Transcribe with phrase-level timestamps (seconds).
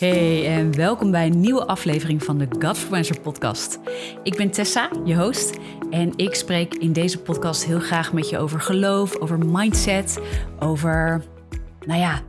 [0.00, 3.78] Hey en welkom bij een nieuwe aflevering van de Godfluencer podcast.
[4.22, 5.58] Ik ben Tessa, je host,
[5.90, 10.20] en ik spreek in deze podcast heel graag met je over geloof, over mindset,
[10.58, 11.24] over,
[11.86, 12.22] nou ja,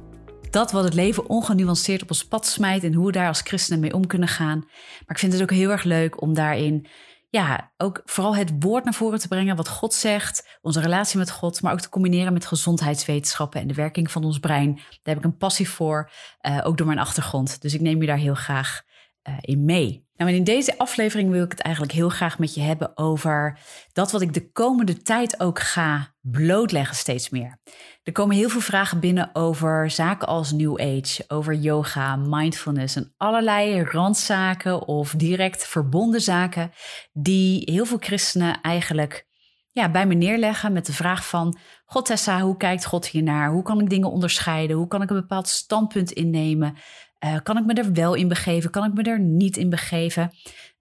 [0.49, 3.79] dat wat het leven ongenuanceerd op ons pad smijt en hoe we daar als christenen
[3.79, 4.57] mee om kunnen gaan.
[4.57, 6.87] Maar ik vind het ook heel erg leuk om daarin
[7.31, 11.31] ja, ook vooral het woord naar voren te brengen, wat God zegt, onze relatie met
[11.31, 14.75] God, maar ook te combineren met gezondheidswetenschappen en de werking van ons brein.
[14.75, 17.61] Daar heb ik een passie voor, uh, ook door mijn achtergrond.
[17.61, 18.81] Dus ik neem je daar heel graag
[19.29, 20.05] uh, in mee.
[20.21, 23.59] Nou, in deze aflevering wil ik het eigenlijk heel graag met je hebben over
[23.93, 27.57] dat wat ik de komende tijd ook ga blootleggen steeds meer.
[28.03, 33.13] Er komen heel veel vragen binnen over zaken als New Age, over yoga, mindfulness en
[33.17, 36.71] allerlei randzaken of direct verbonden zaken
[37.13, 39.25] die heel veel christenen eigenlijk
[39.71, 41.57] ja, bij me neerleggen met de vraag van...
[41.85, 43.51] God Tessa, hoe kijkt God hiernaar?
[43.51, 44.77] Hoe kan ik dingen onderscheiden?
[44.77, 46.75] Hoe kan ik een bepaald standpunt innemen?
[47.25, 48.71] Uh, kan ik me er wel in begeven?
[48.71, 50.31] Kan ik me er niet in begeven?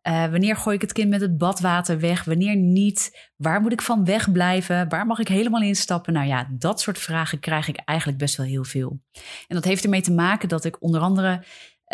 [0.09, 2.25] Uh, wanneer gooi ik het kind met het badwater weg?
[2.25, 3.31] Wanneer niet?
[3.37, 4.89] Waar moet ik van wegblijven?
[4.89, 6.13] Waar mag ik helemaal instappen?
[6.13, 9.01] Nou ja, dat soort vragen krijg ik eigenlijk best wel heel veel.
[9.49, 11.45] En dat heeft ermee te maken dat ik onder andere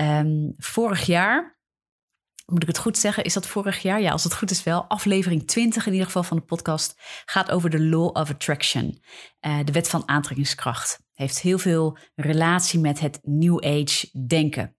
[0.00, 1.55] um, vorig jaar,
[2.46, 3.24] moet ik het goed zeggen?
[3.24, 4.00] Is dat vorig jaar?
[4.00, 4.84] Ja, als het goed is wel.
[4.84, 6.94] Aflevering 20 in ieder geval van de podcast
[7.24, 9.02] gaat over de Law of Attraction,
[9.40, 14.76] uh, de wet van aantrekkingskracht heeft heel veel relatie met het New Age denken.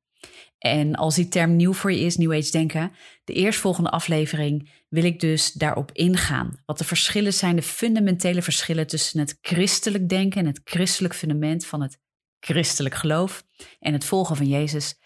[0.57, 2.91] En als die term nieuw voor je is, New Age denken,
[3.23, 6.61] de eerstvolgende aflevering wil ik dus daarop ingaan.
[6.65, 11.65] Wat de verschillen zijn, de fundamentele verschillen tussen het christelijk denken en het christelijk fundament
[11.65, 11.99] van het
[12.39, 13.43] christelijk geloof
[13.79, 14.99] en het volgen van Jezus.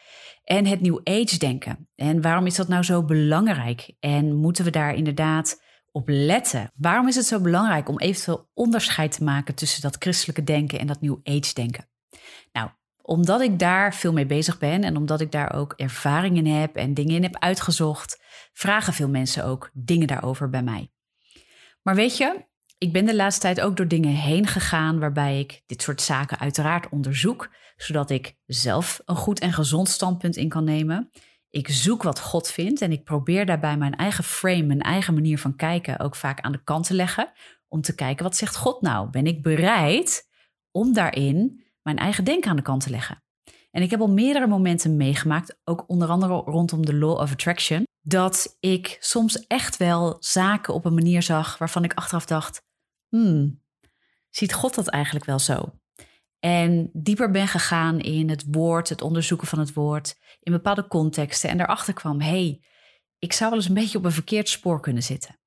[0.52, 1.90] En het New Age denken.
[1.96, 3.94] En waarom is dat nou zo belangrijk?
[4.00, 6.72] En moeten we daar inderdaad op letten?
[6.76, 10.88] Waarom is het zo belangrijk om eventueel onderscheid te maken tussen dat christelijke denken en
[10.88, 11.90] dat New Age denken?
[12.52, 12.70] Nou,
[13.02, 16.76] omdat ik daar veel mee bezig ben en omdat ik daar ook ervaring in heb
[16.76, 18.22] en dingen in heb uitgezocht,
[18.54, 20.92] vragen veel mensen ook dingen daarover bij mij.
[21.82, 22.46] Maar weet je,
[22.82, 26.40] ik ben de laatste tijd ook door dingen heen gegaan waarbij ik dit soort zaken
[26.40, 31.10] uiteraard onderzoek, zodat ik zelf een goed en gezond standpunt in kan nemen.
[31.50, 35.40] Ik zoek wat God vindt en ik probeer daarbij mijn eigen frame, mijn eigen manier
[35.40, 37.32] van kijken ook vaak aan de kant te leggen.
[37.68, 39.10] Om te kijken, wat zegt God nou?
[39.10, 40.28] Ben ik bereid
[40.72, 43.24] om daarin mijn eigen denken aan de kant te leggen?
[43.72, 47.84] En ik heb al meerdere momenten meegemaakt, ook onder andere rondom de Law of Attraction,
[48.02, 52.70] dat ik soms echt wel zaken op een manier zag waarvan ik achteraf dacht:
[53.12, 53.62] hmm,
[54.30, 55.80] ziet God dat eigenlijk wel zo?
[56.40, 61.50] En dieper ben gegaan in het woord, het onderzoeken van het woord, in bepaalde contexten.
[61.50, 62.64] En daarachter kwam, hey,
[63.20, 65.40] ik zou wel eens een beetje op een verkeerd spoor kunnen zitten.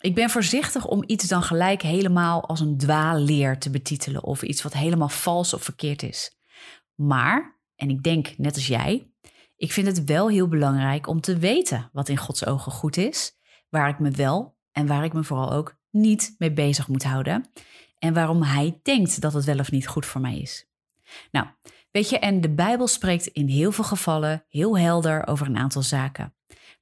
[0.00, 4.62] Ik ben voorzichtig om iets dan gelijk helemaal als een dwaalleer te betitelen of iets
[4.62, 6.36] wat helemaal vals of verkeerd is.
[6.94, 9.10] Maar, en ik denk net als jij,
[9.56, 13.38] ik vind het wel heel belangrijk om te weten wat in Gods ogen goed is,
[13.68, 17.50] waar ik me wel en waar ik me vooral ook niet mee bezig moet houden
[17.98, 20.66] en waarom hij denkt dat het wel of niet goed voor mij is.
[21.30, 21.46] Nou,
[21.90, 25.82] weet je, en de Bijbel spreekt in heel veel gevallen heel helder over een aantal
[25.82, 26.34] zaken.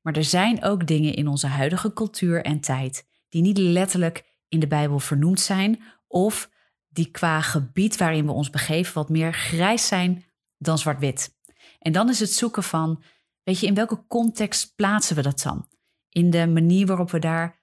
[0.03, 4.61] Maar er zijn ook dingen in onze huidige cultuur en tijd die niet letterlijk in
[4.61, 6.51] de Bijbel vernoemd zijn of
[6.89, 10.25] die qua gebied waarin we ons begeven wat meer grijs zijn
[10.59, 11.37] dan zwart-wit.
[11.79, 13.03] En dan is het zoeken van,
[13.43, 15.67] weet je, in welke context plaatsen we dat dan?
[16.09, 17.62] In de manier waarop we daar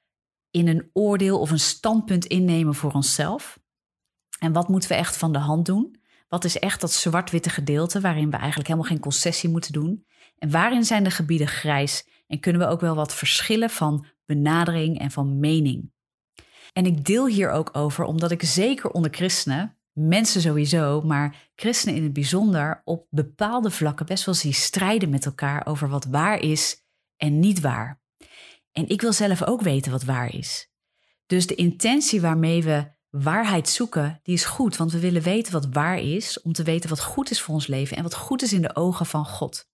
[0.51, 3.59] in een oordeel of een standpunt innemen voor onszelf.
[4.39, 5.97] En wat moeten we echt van de hand doen?
[6.27, 10.05] Wat is echt dat zwart-witte gedeelte waarin we eigenlijk helemaal geen concessie moeten doen?
[10.37, 14.99] En waarin zijn de gebieden grijs en kunnen we ook wel wat verschillen van benadering
[14.99, 15.91] en van mening?
[16.73, 21.95] En ik deel hier ook over omdat ik zeker onder christenen, mensen sowieso, maar christenen
[21.95, 26.39] in het bijzonder, op bepaalde vlakken best wel zie strijden met elkaar over wat waar
[26.39, 26.83] is
[27.17, 27.98] en niet waar.
[28.79, 30.67] En ik wil zelf ook weten wat waar is.
[31.25, 35.67] Dus de intentie waarmee we waarheid zoeken, die is goed, want we willen weten wat
[35.71, 38.53] waar is, om te weten wat goed is voor ons leven en wat goed is
[38.53, 39.67] in de ogen van God.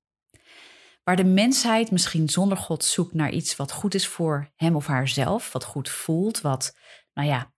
[1.03, 4.87] Waar de mensheid misschien zonder God zoekt naar iets wat goed is voor hem of
[4.87, 6.77] haarzelf, wat goed voelt, wat,
[7.13, 7.53] nou ja,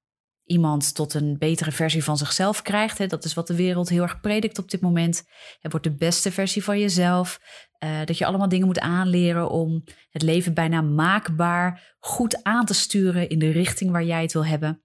[0.47, 2.97] iemand tot een betere versie van zichzelf krijgt.
[2.97, 3.07] Hè.
[3.07, 5.23] Dat is wat de wereld heel erg predikt op dit moment.
[5.59, 7.39] Het wordt de beste versie van jezelf.
[7.83, 12.73] Uh, dat je allemaal dingen moet aanleren om het leven bijna maakbaar goed aan te
[12.73, 14.83] sturen in de richting waar jij het wil hebben.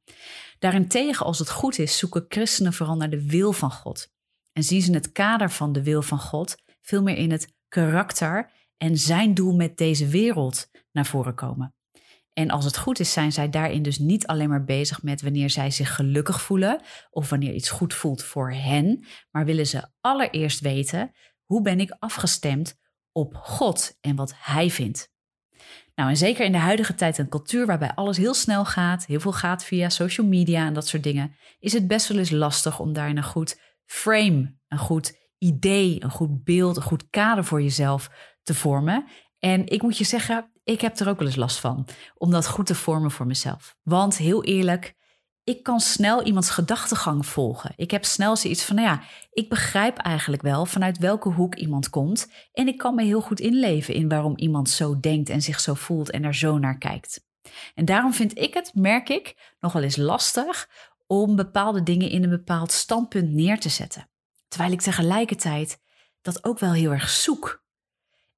[0.59, 4.09] Daarentegen, als het goed is, zoeken christenen vooral naar de wil van God.
[4.53, 8.51] En zien ze het kader van de wil van God veel meer in het karakter
[8.77, 11.75] en zijn doel met deze wereld naar voren komen.
[12.33, 15.51] En als het goed is, zijn zij daarin dus niet alleen maar bezig met wanneer
[15.51, 16.81] zij zich gelukkig voelen
[17.11, 21.13] of wanneer iets goed voelt voor hen, maar willen ze allereerst weten
[21.45, 22.79] Hoe ben ik afgestemd
[23.13, 25.11] op God en wat Hij vindt?
[25.95, 29.21] Nou, en zeker in de huidige tijd en cultuur waarbij alles heel snel gaat, heel
[29.21, 32.81] veel gaat via social media en dat soort dingen, is het best wel eens lastig
[32.81, 37.63] om daarin een goed frame, een goed idee, een goed beeld, een goed kader voor
[37.63, 38.11] jezelf
[38.43, 39.05] te vormen.
[39.39, 42.47] En ik moet je zeggen, ik heb er ook wel eens last van om dat
[42.47, 43.77] goed te vormen voor mezelf.
[43.83, 44.95] Want heel eerlijk,
[45.45, 47.73] ik kan snel iemands gedachtegang volgen.
[47.77, 51.91] Ik heb snel zoiets van, nou ja, ik begrijp eigenlijk wel vanuit welke hoek iemand
[51.91, 52.33] komt.
[52.53, 55.75] En ik kan me heel goed inleven in waarom iemand zo denkt en zich zo
[55.75, 57.25] voelt en er zo naar kijkt.
[57.75, 60.69] En daarom vind ik het, merk ik, nog wel eens lastig
[61.07, 64.09] om bepaalde dingen in een bepaald standpunt neer te zetten.
[64.49, 65.79] Terwijl ik tegelijkertijd
[66.23, 67.62] dat ook wel heel erg zoek.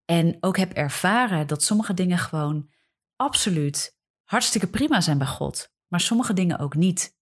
[0.05, 2.71] En ook heb ervaren dat sommige dingen gewoon
[3.17, 7.17] absoluut hartstikke prima zijn bij God maar sommige dingen ook niet.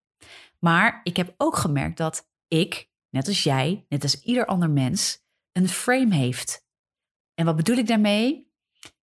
[0.58, 5.25] Maar ik heb ook gemerkt dat ik, net als jij, net als ieder ander mens,
[5.52, 6.67] een frame heeft.
[7.34, 8.50] En wat bedoel ik daarmee?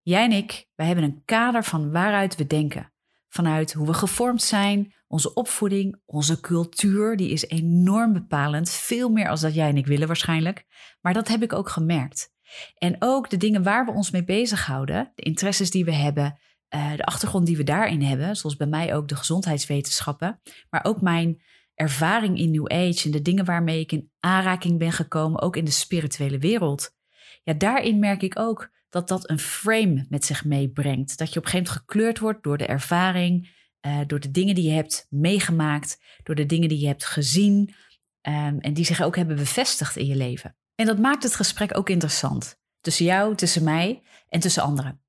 [0.03, 2.93] Jij en ik, wij hebben een kader van waaruit we denken.
[3.29, 8.71] Vanuit hoe we gevormd zijn, onze opvoeding, onze cultuur, die is enorm bepalend.
[8.71, 10.65] Veel meer als dat jij en ik willen waarschijnlijk.
[11.01, 12.33] Maar dat heb ik ook gemerkt.
[12.79, 16.39] En ook de dingen waar we ons mee bezighouden, de interesses die we hebben,
[16.75, 20.41] uh, de achtergrond die we daarin hebben, zoals bij mij ook de gezondheidswetenschappen,
[20.71, 21.43] maar ook mijn
[21.75, 25.65] ervaring in New Age en de dingen waarmee ik in aanraking ben gekomen, ook in
[25.65, 26.97] de spirituele wereld.
[27.43, 31.19] Ja, daarin merk ik ook dat dat een frame met zich meebrengt.
[31.19, 33.57] Dat je op een gegeven moment gekleurd wordt door de ervaring,
[33.87, 37.75] uh, door de dingen die je hebt meegemaakt, door de dingen die je hebt gezien
[38.23, 40.57] um, en die zich ook hebben bevestigd in je leven.
[40.79, 42.59] En dat maakt het gesprek ook interessant.
[42.81, 45.01] Tussen jou, tussen mij en tussen anderen.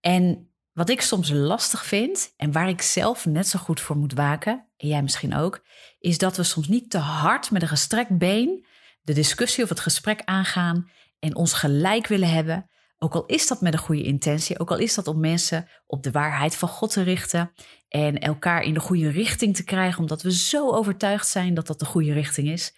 [0.00, 4.12] En wat ik soms lastig vind en waar ik zelf net zo goed voor moet
[4.12, 5.64] waken, en jij misschien ook,
[5.98, 8.66] is dat we soms niet te hard met een gestrekt been
[9.02, 12.70] de discussie of het gesprek aangaan en ons gelijk willen hebben.
[12.98, 16.02] Ook al is dat met een goede intentie, ook al is dat om mensen op
[16.02, 17.52] de waarheid van God te richten
[17.88, 21.78] en elkaar in de goede richting te krijgen, omdat we zo overtuigd zijn dat dat
[21.78, 22.74] de goede richting is.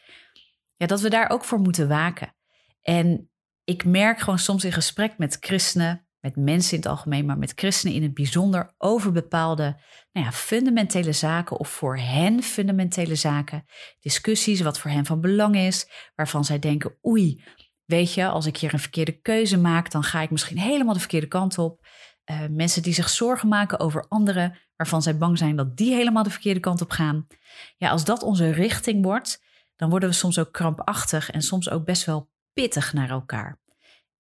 [0.83, 2.35] Ja, dat we daar ook voor moeten waken.
[2.81, 3.31] En
[3.65, 7.53] ik merk gewoon soms in gesprek met christenen, met mensen in het algemeen, maar met
[7.55, 9.81] christenen in het bijzonder, over bepaalde
[10.13, 13.65] nou ja, fundamentele zaken of voor hen fundamentele zaken.
[14.01, 17.45] Discussies, wat voor hen van belang is, waarvan zij denken, oei,
[17.85, 21.01] weet je, als ik hier een verkeerde keuze maak, dan ga ik misschien helemaal de
[21.01, 21.87] verkeerde kant op.
[22.31, 26.23] Uh, mensen die zich zorgen maken over anderen, waarvan zij bang zijn dat die helemaal
[26.23, 27.27] de verkeerde kant op gaan.
[27.77, 31.85] Ja, als dat onze richting wordt, dan worden we soms ook krampachtig en soms ook
[31.85, 33.61] best wel pittig naar elkaar.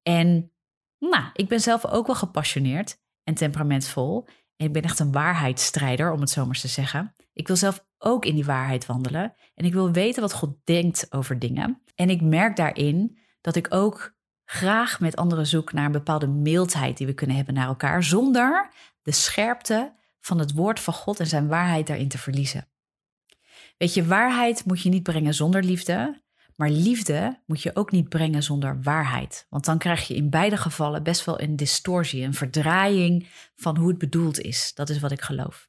[0.02, 0.52] En
[0.98, 4.26] nou, ik ben zelf ook wel gepassioneerd en temperamentvol.
[4.56, 7.14] En ik ben echt een waarheidsstrijder, om het zo maar te zeggen.
[7.32, 9.34] Ik wil zelf ook in die waarheid wandelen.
[9.54, 11.82] En ik wil weten wat God denkt over dingen.
[11.94, 14.14] En ik merk daarin dat ik ook
[14.44, 18.70] graag met anderen zoek naar een bepaalde mildheid die we kunnen hebben naar elkaar, zonder
[19.02, 22.71] de scherpte van het woord van God en zijn waarheid daarin te verliezen.
[23.82, 26.22] Weet je, waarheid moet je niet brengen zonder liefde.
[26.56, 29.46] Maar liefde moet je ook niet brengen zonder waarheid.
[29.50, 33.88] Want dan krijg je in beide gevallen best wel een distortie, een verdraaiing van hoe
[33.88, 34.72] het bedoeld is.
[34.74, 35.68] Dat is wat ik geloof.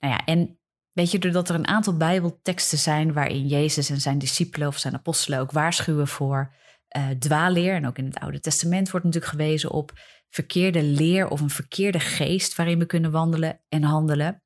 [0.00, 0.58] Nou ja, en
[0.92, 4.94] weet je, doordat er een aantal Bijbelteksten zijn waarin Jezus en zijn discipelen of zijn
[4.94, 6.54] apostelen ook waarschuwen voor
[6.96, 7.46] uh.
[7.74, 9.92] En ook in het Oude Testament wordt natuurlijk gewezen op
[10.30, 14.42] verkeerde leer of een verkeerde geest waarin we kunnen wandelen en handelen.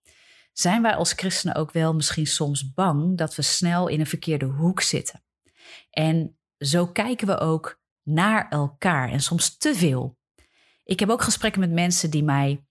[0.54, 4.46] Zijn wij als christenen ook wel misschien soms bang dat we snel in een verkeerde
[4.46, 5.24] hoek zitten?
[5.90, 10.18] En zo kijken we ook naar elkaar en soms te veel.
[10.84, 12.64] Ik heb ook gesprekken met mensen die mij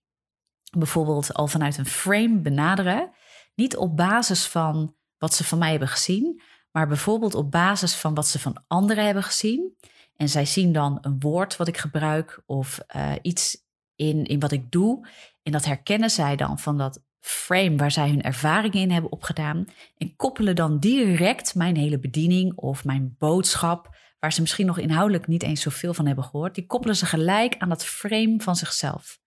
[0.78, 3.10] bijvoorbeeld al vanuit een frame benaderen.
[3.54, 8.14] Niet op basis van wat ze van mij hebben gezien, maar bijvoorbeeld op basis van
[8.14, 9.76] wat ze van anderen hebben gezien.
[10.16, 13.64] En zij zien dan een woord wat ik gebruik of uh, iets
[13.94, 15.08] in, in wat ik doe.
[15.42, 19.64] En dat herkennen zij dan van dat frame waar zij hun ervaringen in hebben opgedaan
[19.96, 25.26] en koppelen dan direct mijn hele bediening of mijn boodschap, waar ze misschien nog inhoudelijk
[25.26, 29.18] niet eens zoveel van hebben gehoord, die koppelen ze gelijk aan dat frame van zichzelf.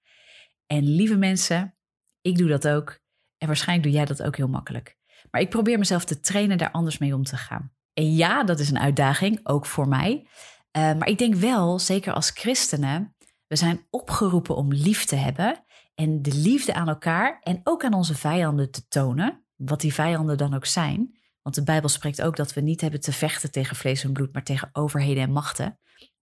[0.66, 1.78] En lieve mensen,
[2.22, 3.00] ik doe dat ook
[3.38, 4.98] en waarschijnlijk doe jij dat ook heel makkelijk.
[5.32, 7.72] Maar ik probeer mezelf te trainen daar anders mee om te gaan.
[7.94, 10.28] En ja, dat is een uitdaging, ook voor mij.
[10.78, 13.16] Uh, maar ik denk wel, zeker als christenen,
[13.48, 15.66] we zijn opgeroepen om lief te hebben
[15.98, 20.38] en de liefde aan elkaar en ook aan onze vijanden te tonen, wat die vijanden
[20.38, 21.20] dan ook zijn.
[21.42, 24.34] Want de Bijbel spreekt ook dat we niet hebben te vechten tegen vlees en bloed,
[24.34, 25.80] maar tegen overheden en machten.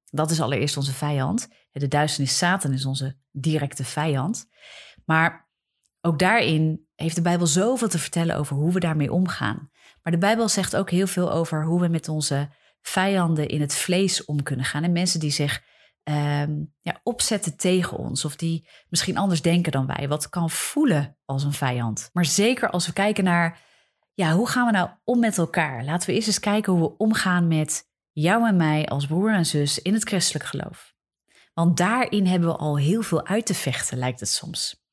[0.10, 1.48] Dat is allereerst onze vijand.
[1.72, 4.46] De duisternis Satan is onze directe vijand.
[5.06, 5.50] Maar
[6.02, 9.70] ook daarin heeft de Bijbel zoveel te vertellen over hoe we daarmee omgaan.
[10.02, 12.50] Maar de Bijbel zegt ook heel veel over hoe we met onze
[12.82, 14.84] vijanden in het vlees om kunnen gaan.
[14.84, 15.64] En mensen die zich
[16.06, 18.26] ehm, ja, opzetten tegen ons.
[18.26, 20.08] Of die misschien anders denken dan wij.
[20.08, 22.10] Wat kan voelen als een vijand.
[22.14, 23.60] Maar zeker als we kijken naar,
[24.14, 25.84] ja, hoe gaan we nou om met elkaar?
[25.84, 29.46] Laten we eerst eens kijken hoe we omgaan met jou en mij als broer en
[29.46, 30.94] zus in het christelijk geloof.
[31.54, 34.84] Want daarin hebben we al heel veel uit te vechten, lijkt het soms.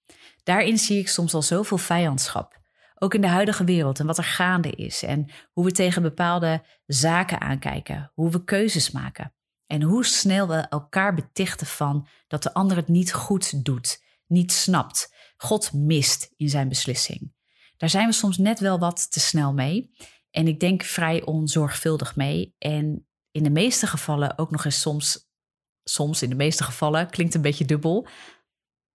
[0.42, 2.60] Daarin zie ik soms al zoveel vijandschap.
[2.94, 5.02] Ook in de huidige wereld en wat er gaande is.
[5.02, 8.10] En hoe we tegen bepaalde zaken aankijken.
[8.14, 9.34] Hoe we keuzes maken.
[9.72, 14.52] En hoe snel we elkaar betichten van dat de ander het niet goed doet, niet
[14.52, 17.32] snapt, God mist in zijn beslissing.
[17.76, 19.94] Daar zijn we soms net wel wat te snel mee.
[20.30, 22.54] En ik denk vrij onzorgvuldig mee.
[22.58, 25.30] En in de meeste gevallen ook nog eens soms,
[25.84, 28.06] soms in de meeste gevallen, klinkt een beetje dubbel.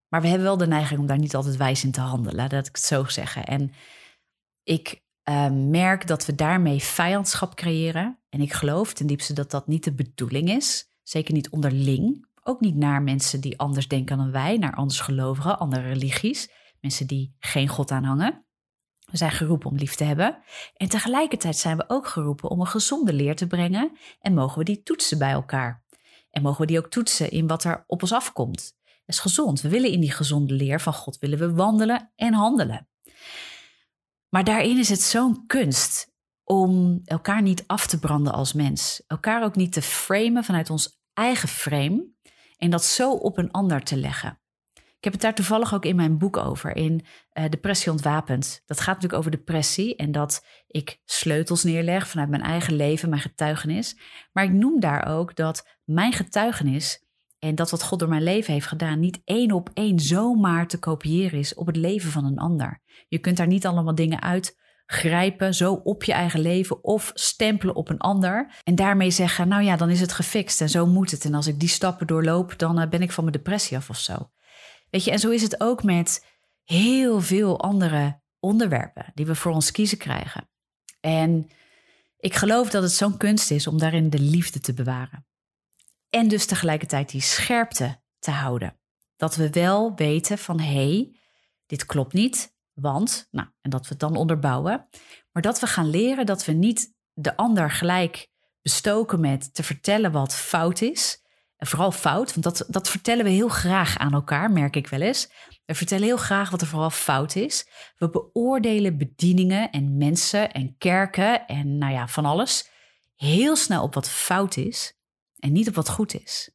[0.07, 2.67] Maar we hebben wel de neiging om daar niet altijd wijs in te handelen, dat
[2.67, 3.45] ik het zo zeggen.
[3.45, 3.73] En
[4.63, 8.19] ik uh, merk dat we daarmee vijandschap creëren.
[8.37, 10.89] En ik geloof ten diepste dat dat niet de bedoeling is.
[11.03, 12.27] Zeker niet onderling.
[12.43, 16.49] Ook niet naar mensen die anders denken dan wij, naar anders gelovigen, andere religies.
[16.81, 18.45] Mensen die geen God aanhangen.
[19.11, 20.37] We zijn geroepen om lief te hebben.
[20.75, 23.97] En tegelijkertijd zijn we ook geroepen om een gezonde leer te brengen.
[24.21, 25.83] En mogen we die toetsen bij elkaar.
[26.31, 28.75] En mogen we die ook toetsen in wat er op ons afkomt.
[28.83, 29.61] Dat is gezond.
[29.61, 32.87] We willen in die gezonde leer van God willen we wandelen en handelen.
[34.29, 36.15] Maar daarin is het zo'n kunst
[36.47, 39.03] om elkaar niet af te branden als mens.
[39.07, 42.07] Elkaar ook niet te framen vanuit ons eigen frame.
[42.57, 44.39] En dat zo op een ander te leggen.
[44.73, 48.61] Ik heb het daar toevallig ook in mijn boek over, in uh, Depressie ontwapend.
[48.65, 53.21] Dat gaat natuurlijk over depressie en dat ik sleutels neerleg vanuit mijn eigen leven, mijn
[53.21, 53.99] getuigenis.
[54.31, 57.05] Maar ik noem daar ook dat mijn getuigenis
[57.39, 60.79] en dat wat God door mijn leven heeft gedaan, niet één op één zomaar te
[60.79, 62.81] kopiëren is op het leven van een ander.
[63.07, 64.55] Je kunt daar niet allemaal dingen uit
[64.87, 68.51] grijpen, zo op je eigen leven of stempelen op een ander.
[68.63, 71.25] En daarmee zeggen, nou ja, dan is het gefixt en zo moet het.
[71.25, 73.97] En als ik die stappen doorloop, dan uh, ben ik van mijn depressie af of
[73.97, 74.29] zo.
[74.89, 76.25] Weet je, en zo is het ook met
[76.63, 80.49] heel veel andere onderwerpen die we voor ons kiezen krijgen.
[80.99, 81.47] En
[82.17, 85.25] ik geloof dat het zo'n kunst is om daarin de liefde te bewaren.
[86.09, 88.79] En dus tegelijkertijd die scherpte te houden.
[89.15, 91.19] Dat we wel weten van hé, hey,
[91.65, 94.87] dit klopt niet, want, nou, en dat we het dan onderbouwen.
[95.31, 98.29] Maar dat we gaan leren dat we niet de ander gelijk
[98.61, 101.21] bestoken met te vertellen wat fout is.
[101.57, 105.01] En vooral fout, want dat, dat vertellen we heel graag aan elkaar, merk ik wel
[105.01, 105.29] eens.
[105.65, 107.67] We vertellen heel graag wat er vooral fout is.
[107.97, 112.69] We beoordelen bedieningen en mensen en kerken en nou ja, van alles
[113.15, 114.97] heel snel op wat fout is
[115.39, 116.51] en niet op wat goed is.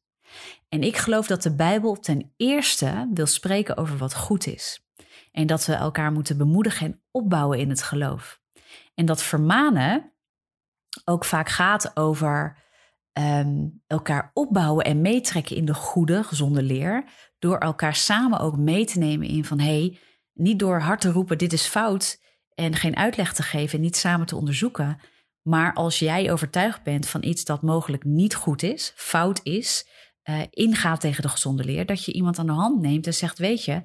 [0.69, 4.82] En ik geloof dat de Bijbel ten eerste wil spreken over wat goed is.
[5.33, 8.41] En dat we elkaar moeten bemoedigen en opbouwen in het geloof.
[8.95, 10.13] En dat vermanen
[11.05, 12.63] ook vaak gaat over
[13.13, 17.03] Ehm, elkaar opbouwen en meetrekken in de goede, gezonde leer.
[17.39, 19.97] Door elkaar samen ook mee te nemen in van hé, hey,
[20.33, 22.21] niet door hard te roepen dit is fout
[22.55, 24.99] en geen uitleg te geven en niet samen te onderzoeken.
[25.41, 29.87] Maar als jij overtuigd bent van iets dat mogelijk niet goed is, fout is,
[30.29, 33.37] uh, ingaat tegen de gezonde leer, dat je iemand aan de hand neemt en zegt:
[33.37, 33.83] Weet je,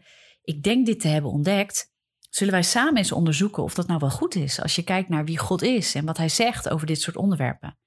[0.48, 1.92] ik denk dit te hebben ontdekt.
[2.30, 5.24] Zullen wij samen eens onderzoeken of dat nou wel goed is als je kijkt naar
[5.24, 7.78] wie God is en wat hij zegt over dit soort onderwerpen?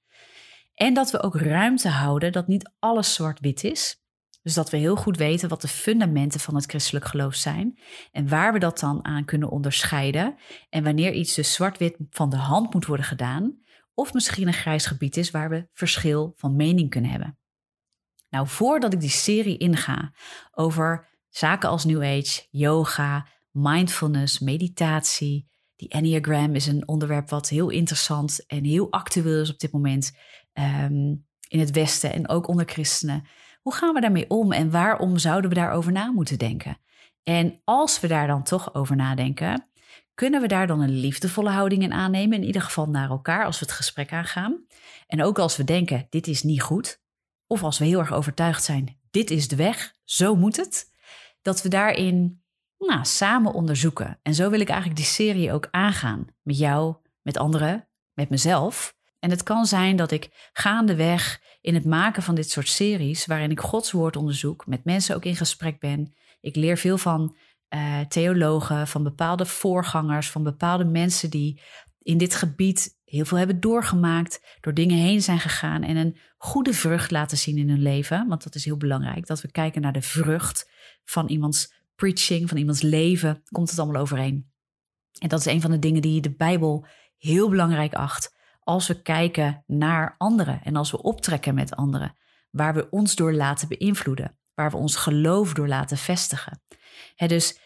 [0.74, 4.00] En dat we ook ruimte houden dat niet alles zwart-wit is.
[4.42, 7.78] Dus dat we heel goed weten wat de fundamenten van het christelijk geloof zijn
[8.10, 10.36] en waar we dat dan aan kunnen onderscheiden.
[10.68, 13.62] En wanneer iets dus zwart-wit van de hand moet worden gedaan,
[13.94, 17.38] of misschien een grijs gebied is waar we verschil van mening kunnen hebben.
[18.28, 20.12] Nou, voordat ik die serie inga
[20.50, 27.68] over zaken als New Age, yoga, mindfulness, meditatie, die Enneagram is een onderwerp wat heel
[27.68, 30.16] interessant en heel actueel is op dit moment.
[30.52, 31.14] Ehm,
[31.48, 33.26] in het Westen en ook onder christenen.
[33.60, 36.78] Hoe gaan we daarmee om en waarom zouden we daarover na moeten denken?
[37.22, 39.66] En als we daar dan toch over nadenken,
[40.14, 43.58] kunnen we daar dan een liefdevolle houding in aannemen, in ieder geval naar elkaar als
[43.58, 44.66] we het gesprek aangaan.
[45.06, 47.00] En ook als we denken, dit is niet goed,
[47.46, 50.91] of als we heel erg overtuigd zijn, dit is de weg, zo moet het,
[51.42, 52.42] dat we daarin
[52.78, 54.18] nou, samen onderzoeken.
[54.22, 58.94] En zo wil ik eigenlijk die serie ook aangaan, met jou, met anderen, met mezelf.
[59.18, 63.50] En het kan zijn dat ik gaandeweg in het maken van dit soort series, waarin
[63.50, 66.14] ik Gods woord onderzoek, met mensen ook in gesprek ben.
[66.40, 67.36] Ik leer veel van
[67.74, 71.60] uh, theologen, van bepaalde voorgangers, van bepaalde mensen die
[72.02, 76.72] in dit gebied heel veel hebben doorgemaakt, door dingen heen zijn gegaan en een goede
[76.72, 78.28] vrucht laten zien in hun leven.
[78.28, 80.70] Want dat is heel belangrijk, dat we kijken naar de vrucht
[81.04, 83.42] van iemands preaching, van iemands leven.
[83.50, 84.50] Komt het allemaal overeen?
[85.18, 86.86] En dat is een van de dingen die de Bijbel
[87.18, 92.16] heel belangrijk acht als we kijken naar anderen en als we optrekken met anderen,
[92.50, 96.62] waar we ons door laten beïnvloeden, waar we ons geloof door laten vestigen.
[97.16, 97.58] dus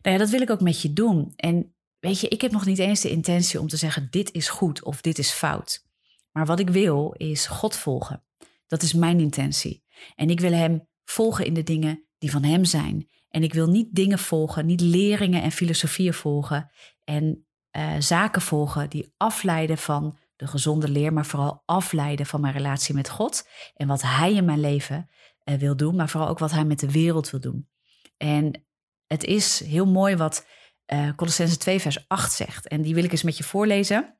[0.00, 1.32] nou ja, dat wil ik ook met je doen.
[1.36, 1.71] En
[2.02, 4.82] weet je, ik heb nog niet eens de intentie om te zeggen: dit is goed
[4.82, 5.86] of dit is fout.
[6.32, 8.24] Maar wat ik wil is God volgen.
[8.66, 9.84] Dat is mijn intentie.
[10.14, 13.08] En ik wil Hem volgen in de dingen die van Hem zijn.
[13.28, 16.70] En ik wil niet dingen volgen, niet leringen en filosofieën volgen
[17.04, 22.52] en uh, zaken volgen die afleiden van de gezonde leer, maar vooral afleiden van mijn
[22.52, 25.10] relatie met God en wat Hij in mijn leven
[25.44, 27.68] uh, wil doen, maar vooral ook wat Hij met de wereld wil doen.
[28.16, 28.64] En
[29.06, 30.46] het is heel mooi wat
[30.86, 32.68] uh, Colossense 2 vers 8 zegt.
[32.68, 34.18] En die wil ik eens met je voorlezen,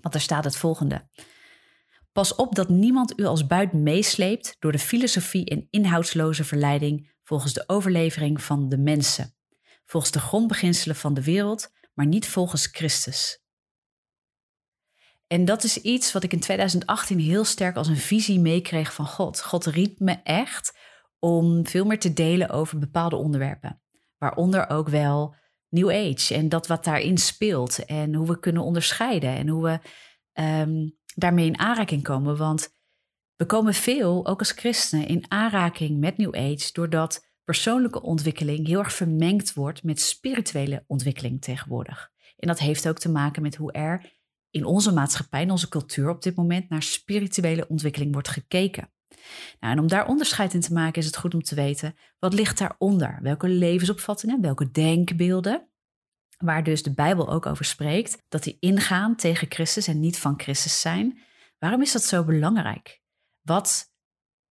[0.00, 1.08] want daar staat het volgende.
[2.12, 7.52] Pas op dat niemand u als buit meesleept door de filosofie en inhoudsloze verleiding volgens
[7.52, 9.34] de overlevering van de mensen,
[9.84, 13.42] volgens de grondbeginselen van de wereld, maar niet volgens Christus.
[15.26, 19.06] En dat is iets wat ik in 2018 heel sterk als een visie meekreeg van
[19.06, 19.42] God.
[19.42, 20.76] God riep me echt
[21.18, 23.82] om veel meer te delen over bepaalde onderwerpen,
[24.18, 25.34] waaronder ook wel
[25.68, 29.80] New Age en dat wat daarin speelt en hoe we kunnen onderscheiden en hoe we
[30.42, 32.36] um, daarmee in aanraking komen.
[32.36, 32.76] Want
[33.36, 38.78] we komen veel, ook als christenen, in aanraking met New Age, doordat persoonlijke ontwikkeling heel
[38.78, 42.10] erg vermengd wordt met spirituele ontwikkeling tegenwoordig.
[42.36, 44.16] En dat heeft ook te maken met hoe er
[44.50, 48.92] in onze maatschappij, in onze cultuur op dit moment naar spirituele ontwikkeling wordt gekeken.
[49.60, 52.34] Nou, en om daar onderscheid in te maken is het goed om te weten wat
[52.34, 53.18] ligt daaronder.
[53.22, 55.68] Welke levensopvattingen, welke denkbeelden,
[56.38, 60.40] waar dus de Bijbel ook over spreekt, dat die ingaan tegen Christus en niet van
[60.40, 61.18] Christus zijn.
[61.58, 63.00] Waarom is dat zo belangrijk?
[63.42, 63.92] Wat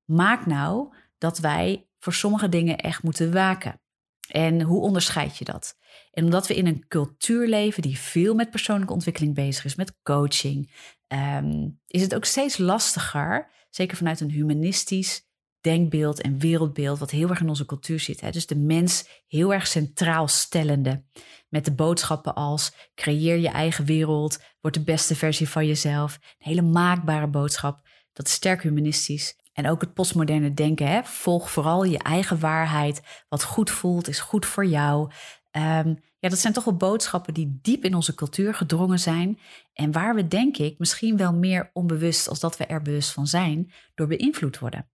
[0.05, 3.81] maakt nou dat wij voor sommige dingen echt moeten waken?
[4.27, 5.77] En hoe onderscheid je dat?
[6.11, 10.03] En omdat we in een cultuur leven die veel met persoonlijke ontwikkeling bezig is, met
[10.03, 10.73] coaching,
[11.07, 15.25] ehm, is het ook steeds lastiger, zeker vanuit een humanistisch
[15.61, 18.21] denkbeeld en wereldbeeld, wat heel erg in onze cultuur zit.
[18.21, 18.31] Hè?
[18.31, 21.05] Dus de mens heel erg centraal stellende.
[21.49, 26.15] Met de boodschappen als creëer je eigen wereld, word de beste versie van jezelf.
[26.15, 27.89] Een hele maakbare boodschap.
[28.13, 29.37] Dat is sterk humanistisch.
[29.53, 30.87] En ook het postmoderne denken.
[30.87, 31.05] Hè?
[31.05, 33.03] Volg vooral je eigen waarheid.
[33.29, 35.11] Wat goed voelt, is goed voor jou.
[35.51, 39.39] Ehm, ja, dat zijn toch wel boodschappen die diep in onze cultuur gedrongen zijn.
[39.73, 43.27] En waar we, denk ik, misschien wel meer onbewust als dat we er bewust van
[43.27, 44.89] zijn, door beïnvloed worden.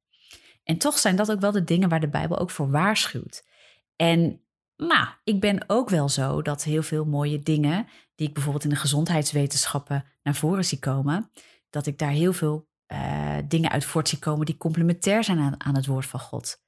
[0.65, 3.45] En toch zijn dat ook wel de dingen waar de Bijbel ook voor waarschuwt.
[3.97, 4.41] En
[4.77, 8.71] nou, ik ben ook wel zo dat heel veel mooie dingen, die ik bijvoorbeeld in
[8.71, 11.31] de gezondheidswetenschappen naar voren zie komen,
[11.71, 15.65] dat ik daar heel veel uh, dingen uit voort zie komen die complementair zijn aan,
[15.65, 16.63] aan het woord van God.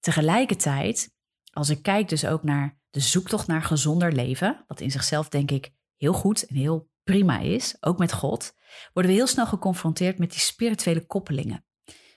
[0.00, 1.13] Tegelijkertijd,
[1.54, 5.50] als ik kijk dus ook naar de zoektocht naar gezonder leven, wat in zichzelf denk
[5.50, 8.54] ik heel goed en heel prima is, ook met God,
[8.92, 11.64] worden we heel snel geconfronteerd met die spirituele koppelingen.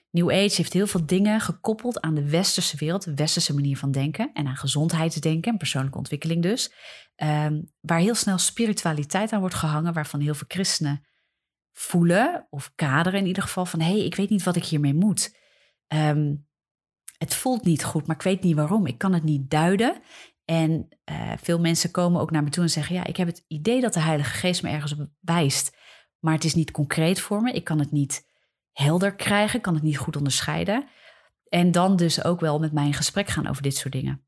[0.10, 3.92] New Age heeft heel veel dingen gekoppeld aan de westerse wereld, de westerse manier van
[3.92, 6.74] denken en aan gezondheidsdenken en persoonlijke ontwikkeling dus.
[7.16, 11.06] Um, waar heel snel spiritualiteit aan wordt gehangen, waarvan heel veel christenen
[11.72, 14.94] voelen of kaderen in ieder geval van hé, hey, ik weet niet wat ik hiermee
[14.94, 15.38] moet.
[15.88, 16.47] Um,
[17.18, 18.86] het voelt niet goed, maar ik weet niet waarom.
[18.86, 20.02] Ik kan het niet duiden.
[20.46, 23.44] En uh, veel mensen komen ook naar me toe en zeggen: Ja, ik heb het
[23.48, 25.78] idee dat de Heilige Geest me ergens op wijst,
[26.20, 27.52] maar het is niet concreet voor me.
[27.52, 28.26] Ik kan het niet
[28.72, 30.88] helder krijgen, kan het niet goed onderscheiden.
[31.50, 34.26] En dan dus ook wel met mij in gesprek gaan over dit soort dingen.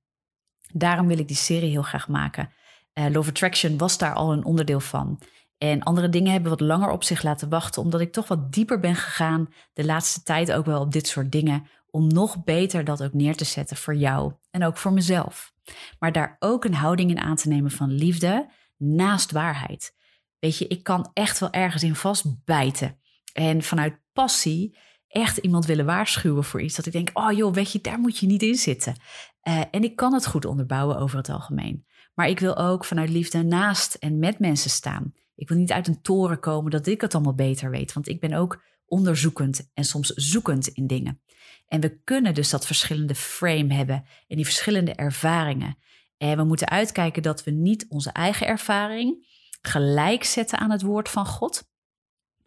[0.74, 2.54] Daarom wil ik die serie heel graag maken.
[2.94, 5.22] Uh, Love Attraction was daar al een onderdeel van.
[5.58, 8.80] En andere dingen hebben wat langer op zich laten wachten, omdat ik toch wat dieper
[8.80, 13.04] ben gegaan de laatste tijd ook wel op dit soort dingen, om nog beter dat
[13.04, 15.54] ook neer te zetten voor jou en ook voor mezelf.
[16.00, 19.96] Maar daar ook een houding in aan te nemen van liefde naast waarheid.
[20.40, 22.98] Weet je, ik kan echt wel ergens in vastbijten.
[23.34, 26.76] En vanuit passie echt iemand willen waarschuwen voor iets.
[26.76, 28.96] Dat ik denk, oh joh, weet je, daar moet je niet in zitten.
[29.44, 31.86] Uh, en ik kan het goed onderbouwen over het algemeen.
[32.14, 35.14] Maar ik wil ook vanuit liefde naast en met mensen staan.
[35.36, 37.94] Ik wil niet uit een toren komen dat ik het allemaal beter weet.
[37.94, 41.22] Want ik ben ook onderzoekend en soms zoekend in dingen.
[41.70, 45.78] En we kunnen dus dat verschillende frame hebben en die verschillende ervaringen.
[46.18, 49.28] En we moeten uitkijken dat we niet onze eigen ervaring
[49.62, 51.68] gelijk zetten aan het woord van God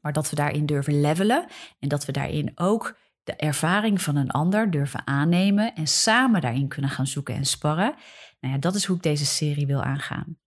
[0.03, 1.47] maar dat we daarin durven levelen
[1.79, 6.69] en dat we daarin ook de ervaring van een ander durven aannemen en samen daarin
[6.69, 7.95] kunnen gaan zoeken en sparren.
[8.41, 10.39] Nou ja, dat is hoe ik deze serie wil aangaan.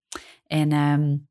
[0.46, 1.28] En um,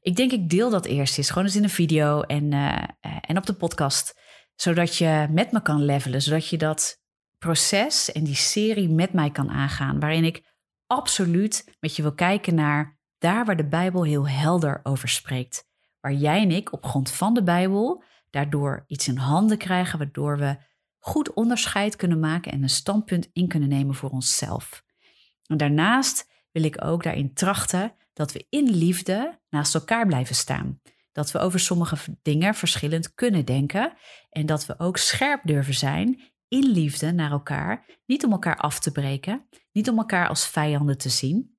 [0.00, 2.82] ik denk, ik deel dat eerst eens, gewoon eens in een video en, uh,
[3.20, 4.20] en op de podcast,
[4.62, 7.00] zodat je met me kan levelen, zodat je dat
[7.38, 10.42] proces en die serie met mij kan aangaan, waarin ik
[10.86, 15.70] absoluut met je wil kijken naar daar waar de Bijbel heel helder over spreekt
[16.00, 20.38] waar jij en ik op grond van de Bijbel daardoor iets in handen krijgen, waardoor
[20.38, 20.56] we
[20.98, 24.84] goed onderscheid kunnen maken en een standpunt in kunnen nemen voor onszelf.
[25.46, 30.80] En daarnaast wil ik ook daarin trachten dat we in liefde naast elkaar blijven staan.
[31.12, 33.92] Dat we over sommige dingen verschillend kunnen denken
[34.30, 38.00] en dat we ook scherp durven zijn in liefde naar elkaar.
[38.06, 41.56] Niet om elkaar af te breken, niet om elkaar als vijanden te zien,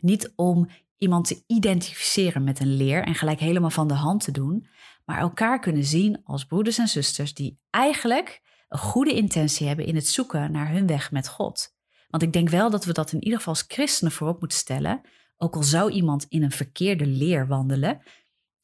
[0.00, 4.30] niet om iemand te identificeren met een leer en gelijk helemaal van de hand te
[4.30, 4.68] doen,
[5.04, 9.94] maar elkaar kunnen zien als broeders en zusters die eigenlijk een goede intentie hebben in
[9.94, 11.74] het zoeken naar hun weg met God.
[12.08, 15.00] Want ik denk wel dat we dat in ieder geval als christenen voorop moeten stellen,
[15.36, 18.02] ook al zou iemand in een verkeerde leer wandelen,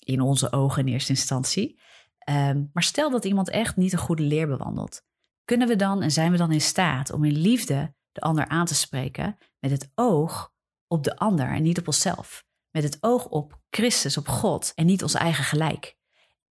[0.01, 1.81] in onze ogen in eerste instantie.
[2.19, 5.03] Ehm, maar stel dat iemand echt niet een goede leer bewandelt.
[5.45, 8.67] Kunnen we dan en zijn we dan in staat om in liefde de ander aan
[8.67, 10.53] te spreken met het oog
[10.87, 12.45] op de ander en niet op onszelf?
[12.71, 15.97] Met het oog op Christus, op God en niet ons eigen gelijk.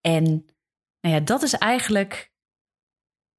[0.01, 0.23] En
[1.01, 2.31] nou ja, dat is eigenlijk.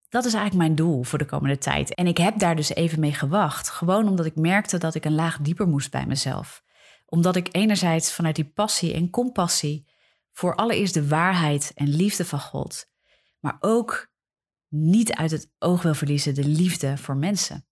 [0.09, 1.95] Dat is eigenlijk mijn doel voor de komende tijd.
[1.95, 3.71] En ik heb daar dus even mee gewacht.
[3.71, 6.63] Gewoon omdat ik merkte dat ik een laag dieper moest bij mezelf.
[7.07, 9.87] Omdat ik enerzijds vanuit die passie en compassie
[10.39, 12.87] voor allereerst de waarheid en liefde van God,
[13.41, 14.11] maar ook
[14.69, 17.67] niet uit het oog wil verliezen de liefde voor mensen.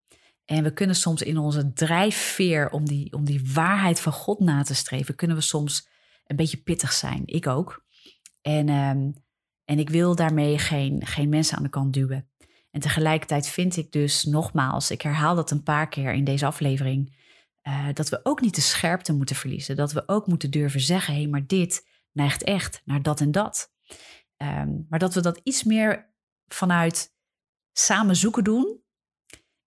[0.44, 4.62] En we kunnen soms in onze drijfveer om die, om die waarheid van God na
[4.62, 5.88] te streven, kunnen we soms
[6.24, 7.22] een beetje pittig zijn.
[7.24, 7.84] Ik ook.
[8.42, 9.12] En, um,
[9.64, 12.30] en ik wil daarmee geen, geen mensen aan de kant duwen.
[12.70, 17.16] En tegelijkertijd vind ik dus nogmaals, ik herhaal dat een paar keer in deze aflevering,
[17.62, 19.76] uh, dat we ook niet de scherpte moeten verliezen.
[19.76, 23.30] Dat we ook moeten durven zeggen, hé, hey, maar dit neigt echt naar dat en
[23.30, 23.72] dat.
[24.36, 26.14] Um, maar dat we dat iets meer
[26.46, 27.14] vanuit
[27.72, 28.82] samen zoeken doen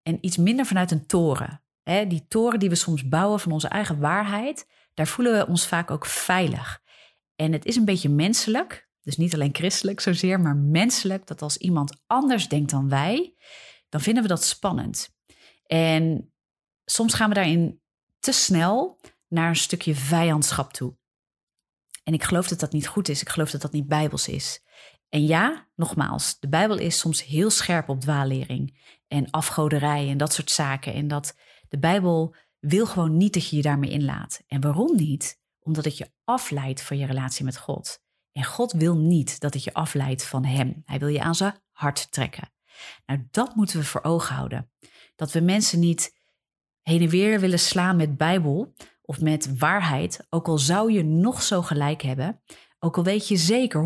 [0.02, 1.64] en iets minder vanuit een toren.
[1.84, 5.92] Die toren die we soms bouwen van onze eigen waarheid, daar voelen we ons vaak
[5.92, 6.82] ook veilig.
[7.36, 11.58] En het is een beetje menselijk, dus niet alleen christelijk zozeer, maar menselijk, dat als
[11.58, 13.36] iemand anders denkt dan wij,
[13.90, 15.16] dan vinden we dat spannend.
[15.66, 16.34] En
[16.86, 17.82] soms gaan we daarin
[18.20, 20.98] te snel naar een stukje vijandschap toe.
[22.10, 23.22] En ik geloof dat dat niet goed is.
[23.22, 24.64] Ik geloof dat dat niet bijbels is.
[25.10, 30.34] En ja, nogmaals, de Bijbel is soms heel scherp op dwaallering en afgoderij en dat
[30.34, 30.94] soort zaken.
[30.94, 31.36] En dat
[31.68, 34.42] de Bijbel wil gewoon niet dat je je daarmee inlaat.
[34.48, 35.40] En waarom niet?
[35.60, 38.02] Omdat het je afleidt van je relatie met God.
[38.32, 40.82] En God wil niet dat het je afleidt van Hem.
[40.86, 42.52] Hij wil je aan zijn hart trekken.
[43.06, 44.72] Nou, dat moeten we voor ogen houden.
[45.16, 46.16] Dat we mensen niet
[46.82, 48.74] heen en weer willen slaan met Bijbel
[49.10, 52.42] of met waarheid, ook al zou je nog zo gelijk hebben,
[52.80, 53.84] ook al weet je zeker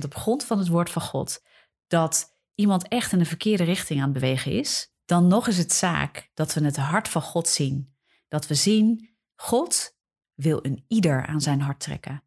[0.00, 1.42] 100% op grond van het woord van God
[1.86, 5.72] dat iemand echt in de verkeerde richting aan het bewegen is, dan nog is het
[5.72, 7.96] zaak dat we het hart van God zien.
[8.28, 9.96] Dat we zien, God
[10.34, 12.22] wil een ieder aan zijn hart trekken.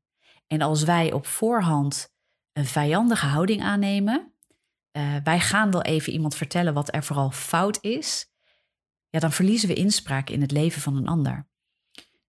[0.48, 2.13] En als wij op voorhand
[2.54, 4.34] een vijandige houding aannemen,
[4.98, 8.32] uh, wij gaan wel even iemand vertellen wat er vooral fout is,
[9.10, 11.50] ja, dan verliezen we inspraak in het leven van een ander.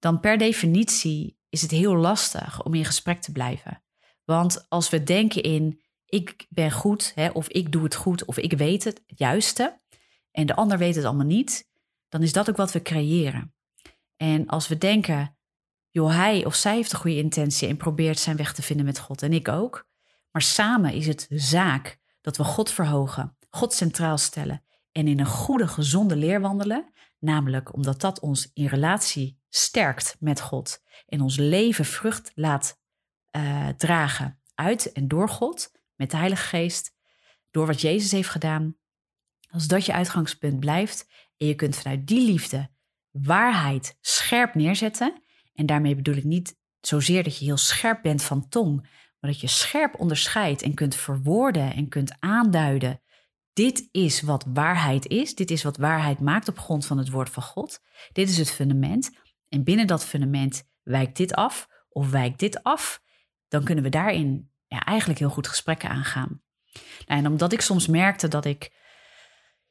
[0.03, 3.83] Dan per definitie is het heel lastig om in gesprek te blijven.
[4.25, 8.39] Want als we denken in ik ben goed, hè, of ik doe het goed, of
[8.39, 9.81] ik weet het, het juiste,
[10.31, 11.69] en de ander weet het allemaal niet,
[12.09, 13.55] dan is dat ook wat we creëren.
[14.17, 15.37] En als we denken,
[15.91, 18.99] joh, hij of zij heeft een goede intentie en probeert zijn weg te vinden met
[18.99, 19.89] God, en ik ook,
[20.31, 25.27] maar samen is het zaak dat we God verhogen, God centraal stellen en in een
[25.27, 31.37] goede, gezonde leer wandelen, namelijk omdat dat ons in relatie sterkt met God en ons
[31.37, 32.81] leven vrucht laat
[33.37, 36.97] uh, dragen uit en door God, met de Heilige Geest,
[37.51, 38.77] door wat Jezus heeft gedaan.
[39.51, 42.71] Als dat je uitgangspunt blijft en je kunt vanuit die liefde
[43.11, 45.23] waarheid scherp neerzetten,
[45.55, 48.81] en daarmee bedoel ik niet zozeer dat je heel scherp bent van tong,
[49.21, 53.03] maar dat je scherp onderscheidt en kunt verwoorden en kunt aanduiden.
[53.53, 55.35] Dit is wat waarheid is.
[55.35, 57.81] Dit is wat waarheid maakt op grond van het woord van God.
[58.13, 59.11] Dit is het fundament.
[59.49, 63.03] En binnen dat fundament wijkt dit af of wijkt dit af.
[63.49, 66.43] Dan kunnen we daarin ja, eigenlijk heel goed gesprekken aangaan.
[67.07, 68.73] Nou, en omdat ik soms merkte dat ik,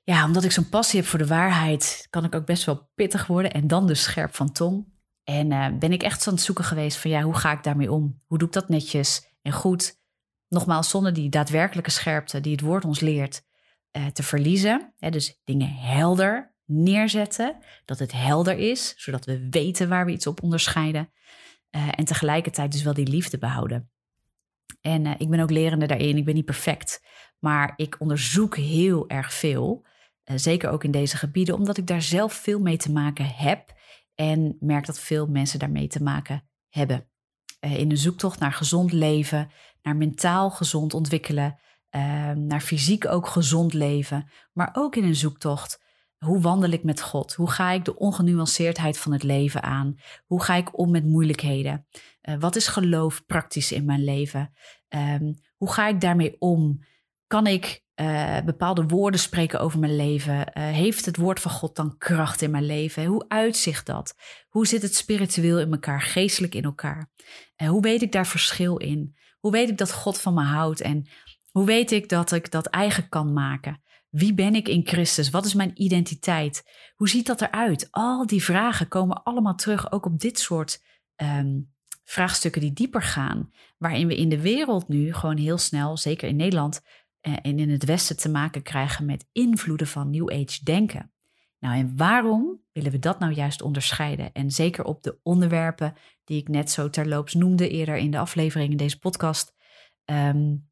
[0.04, 3.28] ja, omdat ik zo'n passie heb voor de waarheid, kan ik ook best wel pittig
[3.28, 4.90] worden en dan dus scherp van tong.
[5.24, 7.92] En uh, ben ik echt aan het zoeken geweest van ja, hoe ga ik daarmee
[7.92, 8.22] om?
[8.26, 10.00] Hoe doe ik dat netjes en goed?
[10.48, 13.44] Nogmaals, zonder die daadwerkelijke scherpte die het woord ons leert
[13.98, 14.94] uh, te verliezen.
[14.98, 20.28] Hè, dus dingen helder neerzetten, dat het helder is, zodat we weten waar we iets
[20.28, 21.12] op onderscheiden.
[21.72, 23.92] Uh, en tegelijkertijd dus wel die liefde behouden.
[24.82, 26.18] En uh, ik ben ook lerende daarin.
[26.18, 27.02] Ik ben niet perfect,
[27.40, 29.86] maar ik onderzoek heel erg veel.
[30.24, 33.74] Zeker ook in deze gebieden, omdat ik daar zelf veel mee te maken heb.
[34.16, 37.08] En merk dat veel mensen daarmee te maken hebben.
[37.60, 39.52] in een zoektocht naar gezond leven,
[39.82, 41.60] naar mentaal gezond ontwikkelen,
[41.96, 45.82] uh, naar fysiek ook gezond leven, maar ook in een zoektocht.
[46.18, 47.34] Hoe wandel ik met God?
[47.34, 49.96] Hoe ga ik de ongenuanceerdheid van het leven aan?
[50.26, 51.88] Hoe ga ik om met moeilijkheden?
[52.22, 54.54] Uh, wat is geloof praktisch in mijn leven?
[54.90, 56.84] Um, hoe ga ik daarmee om?
[57.28, 60.36] Kan ik uh, bepaalde woorden spreken over mijn leven?
[60.38, 63.06] Uh, heeft het woord van God dan kracht in mijn leven?
[63.06, 64.16] Hoe uitzicht dat?
[64.50, 67.10] Hoe zit het spiritueel in elkaar, geestelijk in elkaar?
[67.62, 69.18] Uh, hoe weet ik daar verschil in?
[69.40, 70.82] Hoe weet ik dat God van me houdt?
[70.82, 71.08] En
[71.52, 73.82] hoe weet ik dat ik dat eigen kan maken?
[74.10, 75.30] Wie ben ik in Christus?
[75.30, 76.64] Wat is mijn identiteit?
[76.96, 77.88] Hoe ziet dat eruit?
[77.92, 80.84] Al die vragen komen allemaal terug, ook op dit soort
[81.16, 83.52] um, vraagstukken die dieper gaan.
[83.78, 86.82] Waarin we in de wereld nu gewoon heel snel, zeker in Nederland,
[87.22, 91.12] eh, en in het Westen te maken krijgen met invloeden van New Age denken.
[91.60, 94.32] Nou, en waarom willen we dat nou juist onderscheiden?
[94.34, 98.72] En zeker op de onderwerpen die ik net zo terloops noemde eerder in de aflevering
[98.72, 99.56] in deze podcast.
[100.06, 100.70] Um,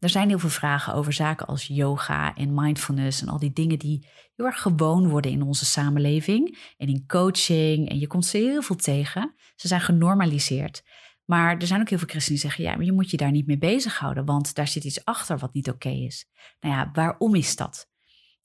[0.00, 3.78] er zijn heel veel vragen over zaken als yoga en mindfulness en al die dingen
[3.78, 7.88] die heel erg gewoon worden in onze samenleving en in coaching.
[7.88, 9.34] En je komt ze heel veel tegen.
[9.56, 10.82] Ze zijn genormaliseerd.
[11.24, 13.30] Maar er zijn ook heel veel christenen die zeggen: ja, maar je moet je daar
[13.30, 16.26] niet mee bezighouden, want daar zit iets achter wat niet oké is.
[16.60, 17.88] Nou ja, waarom is dat?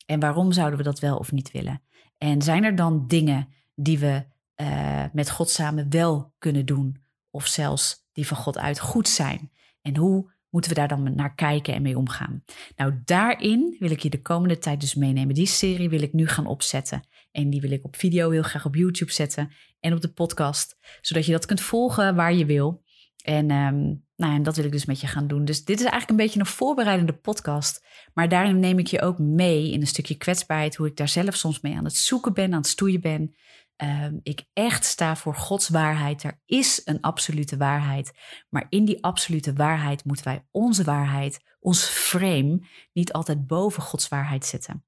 [0.05, 1.81] En waarom zouden we dat wel of niet willen?
[2.17, 7.47] En zijn er dan dingen die we uh, met God samen wel kunnen doen, of
[7.47, 9.51] zelfs die van God uit goed zijn?
[9.81, 12.43] En hoe moeten we daar dan naar kijken en mee omgaan?
[12.75, 15.35] Nou, daarin wil ik je de komende tijd dus meenemen.
[15.35, 17.07] Die serie wil ik nu gaan opzetten.
[17.31, 20.77] En die wil ik op video heel graag op YouTube zetten en op de podcast,
[21.01, 22.83] zodat je dat kunt volgen waar je wil.
[23.23, 25.45] En, um, nou, en dat wil ik dus met je gaan doen.
[25.45, 27.85] Dus dit is eigenlijk een beetje een voorbereidende podcast.
[28.13, 31.35] Maar daarin neem ik je ook mee in een stukje kwetsbaarheid, hoe ik daar zelf
[31.35, 33.35] soms mee aan het zoeken ben, aan het stoeien ben.
[33.83, 36.23] Um, ik echt sta voor Gods waarheid.
[36.23, 38.11] Er is een absolute waarheid.
[38.49, 44.07] Maar in die absolute waarheid moeten wij onze waarheid, ons frame, niet altijd boven Gods
[44.07, 44.85] waarheid zetten.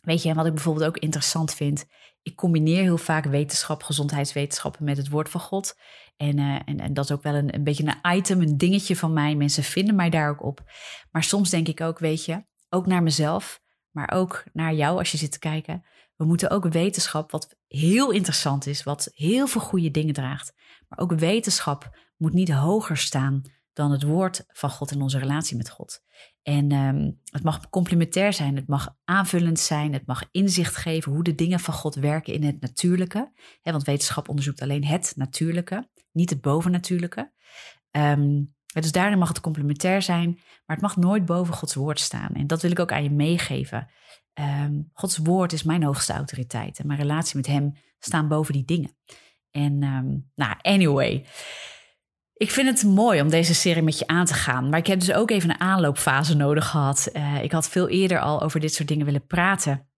[0.00, 1.86] Weet je, en wat ik bijvoorbeeld ook interessant vind,
[2.22, 5.78] ik combineer heel vaak wetenschap, gezondheidswetenschappen met het woord van God.
[6.16, 8.96] En, uh, en, en, dat is ook wel een, een beetje een item, een dingetje
[8.96, 9.34] van mij.
[9.34, 10.60] Mensen vinden mij daar ook op.
[11.10, 15.10] Maar soms denk ik ook, weet je, ook naar mezelf, maar ook naar jou als
[15.10, 15.84] je zit te kijken.
[16.16, 20.52] We moeten ook wetenschap, wat heel interessant is, wat heel veel goede dingen draagt.
[20.88, 25.56] Maar ook wetenschap moet niet hoger staan dan het woord van God en onze relatie
[25.56, 26.00] met God.
[26.42, 31.22] En um, het mag complementair zijn, het mag aanvullend zijn, het mag inzicht geven hoe
[31.22, 33.32] de dingen van God werken in het natuurlijke.
[33.62, 37.32] want wetenschap onderzoekt alleen het natuurlijke, niet het bovennatuurlijke.
[37.90, 40.28] Um, dus daarin mag het complementair zijn,
[40.66, 42.32] maar het mag nooit boven Gods woord staan.
[42.32, 43.90] En dat wil ik ook aan je meegeven.
[44.34, 48.64] Um, Gods woord is mijn hoogste autoriteit en mijn relatie met Hem staan boven die
[48.64, 48.96] dingen.
[49.50, 49.78] En
[50.34, 51.26] nou, anyway.
[52.40, 54.68] Ik vind het mooi om deze serie met je aan te gaan.
[54.68, 57.08] Maar ik heb dus ook even een aanloopfase nodig gehad.
[57.12, 59.88] Uh, ik had veel eerder al over dit soort dingen willen praten.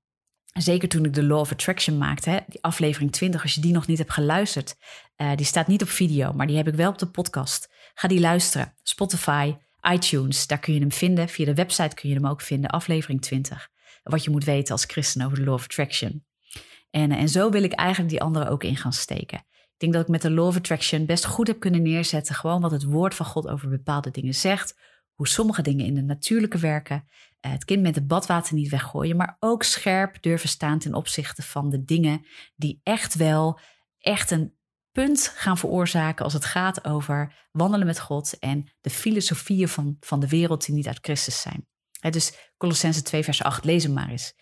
[0.52, 3.72] Zeker toen ik de Law of Attraction maakte, hè, die aflevering 20, als je die
[3.72, 4.76] nog niet hebt geluisterd.
[5.16, 7.68] Uh, die staat niet op video, maar die heb ik wel op de podcast.
[7.94, 8.74] Ga die luisteren.
[8.82, 9.54] Spotify,
[9.92, 11.28] iTunes, daar kun je hem vinden.
[11.28, 13.71] Via de website kun je hem ook vinden, aflevering 20.
[14.02, 16.24] Wat je moet weten als christen over de Law of Attraction.
[16.90, 19.44] En, en zo wil ik eigenlijk die andere ook in gaan steken
[19.82, 22.34] denk dat ik met de Law of Attraction best goed heb kunnen neerzetten.
[22.34, 24.78] Gewoon wat het woord van God over bepaalde dingen zegt.
[25.14, 27.04] Hoe sommige dingen in de natuurlijke werken.
[27.46, 29.16] Uh, het kind met het badwater niet weggooien.
[29.16, 33.60] Maar ook scherp durven staan ten opzichte van de dingen die echt wel
[33.98, 34.54] echt een
[34.92, 40.20] punt gaan veroorzaken als het gaat over wandelen met God en de filosofieën van, van
[40.20, 41.66] de wereld die niet uit Christus zijn.
[42.10, 44.34] Dus Colossense 2 vers 8, lees hem maar eens.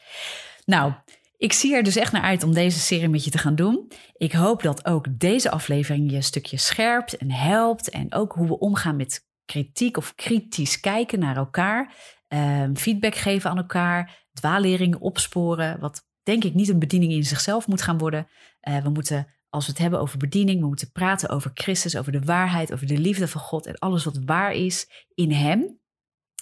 [0.65, 0.93] Nou,
[1.37, 3.91] ik zie er dus echt naar uit om deze serie met je te gaan doen.
[4.17, 7.91] Ik hoop dat ook deze aflevering je een stukje scherpt en helpt.
[7.91, 11.95] En ook hoe we omgaan met kritiek of kritisch kijken naar elkaar.
[12.29, 14.27] Um, feedback geven aan elkaar.
[14.33, 15.81] Dwaaleringen opsporen.
[15.81, 18.29] Wat denk ik niet een bediening in zichzelf moet gaan worden.
[18.69, 22.13] Uh, we moeten, als we het hebben over bediening, we moeten praten over Christus, over
[22.13, 25.80] de waarheid, over de liefde van God en alles wat waar is in Hem.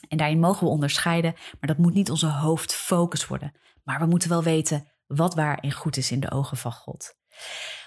[0.08, 3.52] En daarin mogen we onderscheiden, maar dat moet niet onze hoofdfocus worden.
[3.84, 7.16] Maar we moeten wel weten wat waar en goed is in de ogen van God.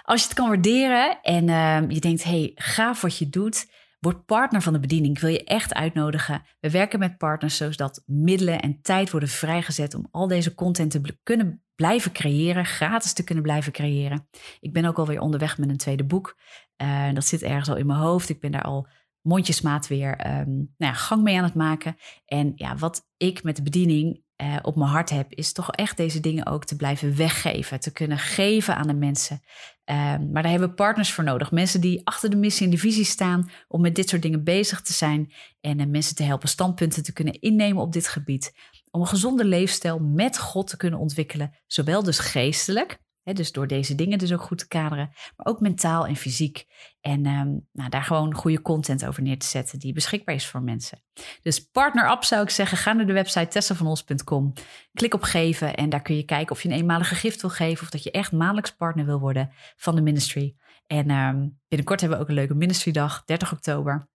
[0.02, 4.26] Als je het kan waarderen en uh, je denkt, hey, gaaf wat je doet, word
[4.26, 5.16] partner van de bediening.
[5.16, 6.42] Ik wil je echt uitnodigen.
[6.60, 11.20] We werken met partners zodat middelen en tijd worden vrijgezet om al deze content te
[11.24, 14.28] kunnen blijven creëren, gratis te kunnen blijven creëren.
[14.60, 16.40] Ik ben ook alweer onderweg met een tweede boek.
[16.82, 18.30] Uh, dat zit ergens al in mijn hoofd.
[18.30, 18.88] Ik ben daar al
[19.22, 21.96] mondjesmaat weer um, nou ja, gang mee aan het maken.
[22.26, 25.98] En ja, wat ik met de bediening uh, op mijn hart heb, is toch echt
[25.98, 29.42] deze dingen ook te blijven weggeven, te kunnen geven aan de mensen.
[29.84, 31.52] Ehm, maar daar hebben we partners voor nodig.
[31.52, 34.82] Mensen die achter de missie en de visie staan om met dit soort dingen bezig
[34.82, 38.54] te zijn en uh, mensen te helpen standpunten te kunnen innemen op dit gebied.
[38.92, 43.96] Om een gezonde leefstijl met God te kunnen ontwikkelen, zowel dus geestelijk, dus door deze
[43.96, 46.66] dingen dus ook goed te kaderen, maar ook mentaal en fysiek.
[47.02, 50.62] En um, nou, daar gewoon goede content over neer te zetten die beschikbaar is voor
[50.62, 51.04] mensen.
[51.42, 54.54] Dus partner up zou ik zeggen, ga naar de website tessavanos.com,
[54.94, 57.84] klik op geven en daar kun je kijken of je een eenmalige gift wil geven
[57.84, 60.56] of dat je echt maandelijks partner wil worden van de ministry.
[60.88, 64.10] En um, binnenkort hebben we ook een leuke ministry dag, 30 oktober.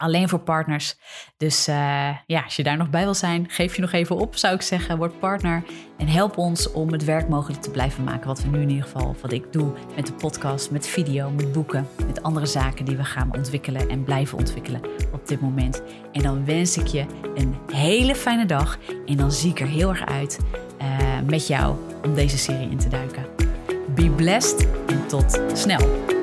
[0.00, 0.96] Alleen voor partners.
[1.36, 4.36] Dus uh, ja, als je daar nog bij wil zijn, geef je nog even op,
[4.36, 4.96] zou ik zeggen.
[4.96, 5.62] Word partner
[5.96, 8.26] en help ons om het werk mogelijk te blijven maken.
[8.26, 11.52] Wat we nu in ieder geval, wat ik doe met de podcast, met video, met
[11.52, 14.80] boeken, met andere zaken die we gaan ontwikkelen en blijven ontwikkelen
[15.12, 15.82] op dit moment.
[16.12, 18.78] En dan wens ik je een hele fijne dag.
[19.06, 20.38] En dan zie ik er heel erg uit
[20.82, 20.86] uh,
[21.26, 23.26] met jou om deze serie in te duiken.
[23.94, 26.16] Be blessed en tot snel.